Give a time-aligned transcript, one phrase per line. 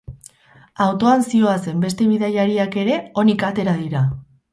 [0.85, 4.03] Autoan zihoazen beste bidaiariak ere onik atera dira.